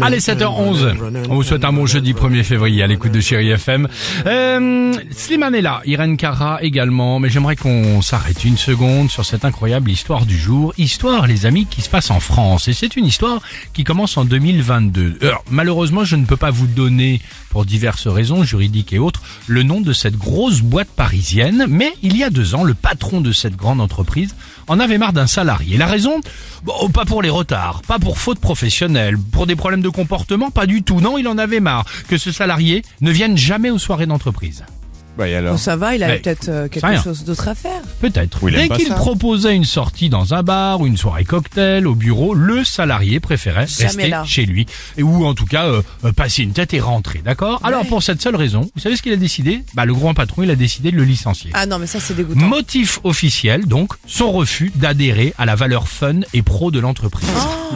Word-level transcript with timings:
Allez, 0.00 0.18
7h11. 0.18 0.94
On 1.28 1.34
vous 1.34 1.42
souhaite 1.42 1.64
un 1.64 1.72
bon 1.72 1.86
jeudi 1.86 2.12
1er 2.12 2.42
février 2.42 2.82
à 2.82 2.86
l'écoute 2.86 3.12
de 3.12 3.20
Chéri 3.20 3.50
FM. 3.50 3.88
Euh, 4.26 4.92
Slimane 5.10 5.54
est 5.54 5.62
là, 5.62 5.82
Irène 5.84 6.16
Cara 6.16 6.58
également, 6.62 7.20
mais 7.20 7.28
j'aimerais 7.28 7.56
qu'on 7.56 8.02
s'arrête 8.02 8.44
une 8.44 8.56
seconde 8.56 9.10
sur 9.10 9.24
cette 9.24 9.44
incroyable 9.44 9.90
histoire 9.90 10.26
du 10.26 10.36
jour. 10.36 10.72
Histoire, 10.78 11.26
les 11.26 11.46
amis, 11.46 11.66
qui 11.66 11.82
se 11.82 11.90
passe 11.90 12.10
en 12.10 12.20
France. 12.20 12.68
Et 12.68 12.72
c'est 12.72 12.96
une 12.96 13.06
histoire 13.06 13.40
qui 13.72 13.84
commence 13.84 14.16
en 14.16 14.24
2022. 14.24 15.18
Alors, 15.22 15.44
malheureusement, 15.50 16.04
je 16.04 16.16
ne 16.16 16.24
peux 16.24 16.36
pas 16.36 16.50
vous 16.50 16.66
donner, 16.66 17.20
pour 17.50 17.64
diverses 17.64 18.06
raisons 18.08 18.42
juridiques 18.44 18.92
et 18.92 18.98
autres, 18.98 19.22
le 19.46 19.62
nom 19.62 19.80
de 19.80 19.92
cette 19.92 20.16
grosse 20.16 20.60
boîte 20.60 20.88
parisienne, 20.88 21.66
mais 21.68 21.92
il 22.02 22.16
y 22.16 22.24
a 22.24 22.30
deux 22.30 22.54
ans, 22.54 22.64
le 22.64 22.74
patron 22.74 23.20
de 23.20 23.32
cette 23.32 23.56
grande 23.56 23.80
entreprise 23.80 24.34
en 24.68 24.80
avait 24.80 24.98
marre 24.98 25.12
d'un 25.12 25.26
salarié. 25.26 25.76
La 25.76 25.86
raison? 25.86 26.20
Bon, 26.64 26.88
pas 26.90 27.04
pour 27.04 27.22
les 27.22 27.30
retards, 27.30 27.82
pas 27.82 27.98
pour 27.98 28.18
faute 28.18 28.31
professionnelle, 28.40 29.16
pour 29.18 29.46
des 29.46 29.56
problèmes 29.56 29.82
de 29.82 29.88
comportement, 29.88 30.50
pas 30.50 30.66
du 30.66 30.82
tout. 30.82 31.00
Non, 31.00 31.18
il 31.18 31.28
en 31.28 31.38
avait 31.38 31.60
marre 31.60 31.84
que 32.08 32.18
ce 32.18 32.32
salarié 32.32 32.82
ne 33.00 33.10
vienne 33.10 33.36
jamais 33.36 33.70
aux 33.70 33.78
soirées 33.78 34.06
d'entreprise. 34.06 34.64
Bah 35.18 35.28
et 35.28 35.34
alors 35.34 35.52
Bon, 35.52 35.58
ça 35.58 35.76
va, 35.76 35.94
il 35.94 36.02
avait 36.02 36.20
peut-être 36.20 36.48
euh, 36.48 36.68
quelque 36.68 36.86
rien. 36.86 37.02
chose 37.02 37.24
d'autre 37.24 37.46
à 37.48 37.54
faire. 37.54 37.82
Peut-être. 38.00 38.38
Oui, 38.42 38.52
il 38.52 38.56
aime 38.56 38.62
Dès 38.62 38.68
pas 38.68 38.76
qu'il 38.78 38.88
ça. 38.88 38.94
proposait 38.94 39.54
une 39.54 39.64
sortie 39.66 40.08
dans 40.08 40.32
un 40.32 40.42
bar 40.42 40.80
ou 40.80 40.86
une 40.86 40.96
soirée 40.96 41.24
cocktail 41.24 41.86
au 41.86 41.94
bureau, 41.94 42.32
le 42.32 42.64
salarié 42.64 43.20
préférait 43.20 43.66
Jamais 43.66 43.86
rester 43.88 44.08
là. 44.08 44.24
chez 44.24 44.46
lui. 44.46 44.64
Et, 44.96 45.02
ou 45.02 45.26
en 45.26 45.34
tout 45.34 45.44
cas, 45.44 45.66
euh, 45.66 45.82
euh, 46.04 46.12
passer 46.12 46.42
une 46.42 46.52
tête 46.52 46.72
et 46.72 46.80
rentrer, 46.80 47.20
d'accord? 47.22 47.60
Alors 47.62 47.82
Ouais. 47.82 47.88
pour 47.88 48.02
cette 48.02 48.22
seule 48.22 48.36
raison, 48.36 48.70
vous 48.74 48.80
savez 48.80 48.96
ce 48.96 49.02
qu'il 49.02 49.12
a 49.12 49.16
décidé? 49.16 49.62
Bah 49.74 49.84
le 49.84 49.92
grand 49.94 50.14
patron, 50.14 50.44
il 50.44 50.50
a 50.50 50.56
décidé 50.56 50.90
de 50.90 50.96
le 50.96 51.04
licencier. 51.04 51.50
Ah 51.52 51.66
non, 51.66 51.78
mais 51.78 51.86
ça 51.86 52.00
c'est 52.00 52.14
dégoûtant. 52.14 52.40
Motif 52.46 52.98
officiel, 53.04 53.66
donc, 53.66 53.92
son 54.06 54.32
refus 54.32 54.72
d'adhérer 54.76 55.34
à 55.36 55.44
la 55.44 55.56
valeur 55.56 55.88
fun 55.88 56.20
et 56.32 56.40
pro 56.42 56.70
de 56.70 56.80
l'entreprise. 56.80 57.28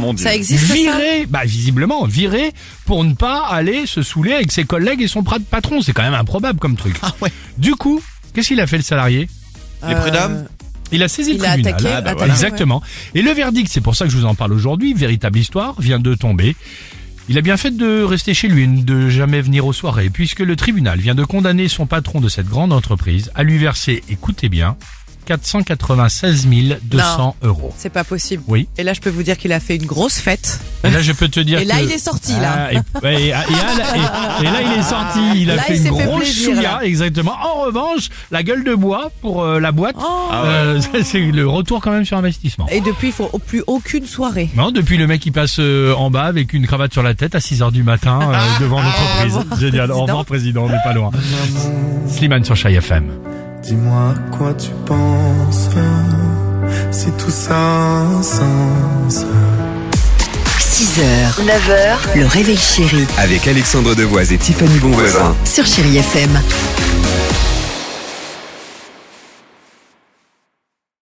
Oh, 0.03 0.13
ça 0.17 0.35
existe 0.35 0.67
ça? 0.67 0.73
Viré, 0.75 1.27
bah 1.29 1.45
visiblement, 1.45 2.05
viré 2.07 2.53
pour 2.87 3.05
ne 3.05 3.15
pas 3.15 3.47
aller 3.47 3.87
se 3.87 4.03
saouler 4.03 4.33
avec 4.33 4.53
ses 4.53 4.65
collègues 4.65 5.03
et 5.03 5.09
son 5.09 5.21
pra- 5.23 5.41
patron. 5.41 5.83
C'est 5.83 5.93
quand 5.93 6.03
même 6.03 6.15
improbable 6.15 6.59
comme 6.59 6.77
truc. 6.77 6.97
Ah 7.03 7.13
Du 7.59 7.75
coup, 7.75 8.01
qu'est-ce 8.35 8.49
qu'il 8.49 8.61
a 8.61 8.67
fait 8.67 8.77
le 8.79 8.83
salarié 8.83 9.29
Les 9.89 9.95
prud'hommes 9.95 10.47
Il 10.93 11.03
a 11.03 11.09
saisi 11.09 11.33
Il 11.33 11.39
le 11.39 11.45
a 11.45 11.53
tribunal. 11.53 11.75
attaqué, 11.75 11.89
Ah, 11.89 12.01
bah 12.01 12.11
attaqué, 12.11 12.17
voilà. 12.19 12.33
Exactement. 12.35 12.83
Et 13.15 13.23
le 13.23 13.31
verdict, 13.33 13.71
c'est 13.73 13.81
pour 13.81 13.95
ça 13.97 14.05
que 14.07 14.11
je 14.11 14.17
vous 14.17 14.25
en 14.27 14.35
parle 14.35 14.53
aujourd'hui, 14.53 14.95
véritable 14.95 15.39
histoire, 15.39 15.81
vient 15.81 15.99
de 15.99 16.15
tomber. 16.15 16.55
Il 17.29 17.37
a 17.39 17.41
bien 17.41 17.57
fait 17.57 17.77
de 17.77 18.03
rester 18.05 18.35
chez 18.35 18.47
lui, 18.47 18.63
et 18.63 18.67
de 18.69 19.09
jamais 19.11 19.41
venir 19.41 19.67
aux 19.67 19.73
soirées, 19.73 20.11
puisque 20.11 20.41
le 20.41 20.55
tribunal 20.55 21.01
vient 21.01 21.17
de 21.17 21.25
condamner 21.25 21.67
son 21.67 21.85
patron 21.87 22.21
de 22.21 22.29
cette 22.29 22.47
grande 22.47 22.73
entreprise 22.73 23.33
à 23.35 23.43
lui 23.43 23.59
verser, 23.59 24.05
écoutez 24.09 24.49
bien, 24.49 24.77
496 25.27 26.47
200 26.83 27.37
euros. 27.43 27.73
C'est 27.77 27.91
pas 27.91 28.05
possible. 28.05 28.43
Oui. 28.47 28.69
Et 28.79 28.83
là, 28.83 28.93
je 28.95 29.01
peux 29.01 29.11
vous 29.11 29.23
dire 29.23 29.37
qu'il 29.37 29.53
a 29.53 29.61
fait 29.61 29.77
une 29.77 29.87
grosse 29.87 30.19
fête. 30.19 30.61
Et 30.85 30.91
là, 30.91 31.01
je 31.03 31.13
peux 31.13 31.29
te 31.29 31.41
dire 31.41 31.59
Et 31.61 31.65
là, 31.65 31.79
que- 31.79 31.85
il 31.85 31.93
est 31.93 31.99
sorti, 31.99 32.33
là. 32.33 32.69
Ah, 32.69 32.73
et, 32.73 32.77
et- 32.77 33.09
et- 33.09 33.29
et- 33.29 33.31
et- 33.31 33.31
et 33.31 34.45
là, 34.45 34.61
il 34.63 34.79
est 34.79 34.83
sorti. 34.83 35.21
Il 35.43 35.51
a 35.51 35.57
Là, 35.57 35.63
fait 35.63 35.77
il 35.77 35.87
une 35.87 35.91
grosse 35.93 36.33
chouïa, 36.45 36.81
exactement. 36.83 37.35
En 37.43 37.65
revanche, 37.67 38.09
la 38.31 38.43
gueule 38.43 38.65
de 38.65 38.75
bois 38.75 39.11
pour 39.21 39.43
euh, 39.43 39.61
la 39.61 39.73
boîte, 39.73 39.97
Oh. 39.99 40.31
euh, 40.33 40.81
ça, 40.81 40.89
c'est 41.05 41.21
le 41.21 41.49
retour 41.49 41.81
quand 41.81 41.91
même 41.91 42.05
sur 42.05 42.17
investissement. 42.17 42.67
Et 42.71 42.81
depuis, 42.81 43.09
il 43.09 43.13
faut 43.13 43.29
plus 43.45 43.63
aucune 43.67 44.07
soirée. 44.07 44.49
Non, 44.57 44.71
depuis 44.71 44.97
le 44.97 45.07
mec 45.07 45.21
qui 45.21 45.31
passe 45.31 45.57
euh, 45.59 45.93
en 45.95 46.11
bas 46.11 46.25
avec 46.25 46.53
une 46.53 46.67
cravate 46.67 46.93
sur 46.93 47.03
la 47.03 47.15
tête 47.15 47.35
à 47.35 47.41
6 47.41 47.63
heures 47.63 47.73
du 47.73 47.83
matin 47.83 48.21
euh, 48.23 48.37
devant 48.61 48.81
l'entreprise. 48.83 49.39
Génial. 49.61 49.91
Au 49.91 49.95
président. 49.95 50.07
revoir 50.07 50.25
président, 50.25 50.65
on 50.65 50.69
n'est 50.69 50.83
pas 50.85 50.93
loin. 50.93 51.11
Slimane 52.09 52.45
sur 52.45 52.57
Chai 52.57 52.73
FM. 52.75 53.11
Dis-moi 53.67 54.15
à 54.15 54.37
quoi 54.37 54.55
tu 54.55 54.71
penses 54.85 55.69
Si 56.93 57.11
tout 57.19 57.33
ça 57.33 57.57
a 57.57 58.03
un 58.03 58.23
sens 58.23 59.25
6h, 60.61 61.45
9h, 61.45 62.19
le 62.21 62.27
réveil 62.27 62.57
chéri 62.57 63.05
Avec 63.19 63.49
Alexandre 63.49 63.97
Devoise 63.97 64.33
et 64.33 64.39
Tiffany 64.39 64.79
Bonvoisin. 64.79 65.35
sur 65.45 65.67
Chérie 65.67 65.97
FM. 65.97 66.31